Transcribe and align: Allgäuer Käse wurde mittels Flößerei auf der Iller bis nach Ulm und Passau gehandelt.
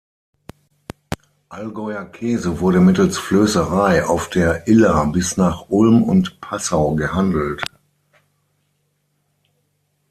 Allgäuer 1.49 2.05
Käse 2.05 2.59
wurde 2.59 2.79
mittels 2.79 3.19
Flößerei 3.19 4.03
auf 4.03 4.31
der 4.31 4.67
Iller 4.67 5.05
bis 5.05 5.37
nach 5.37 5.69
Ulm 5.69 6.01
und 6.01 6.41
Passau 6.41 6.95
gehandelt. 6.95 7.61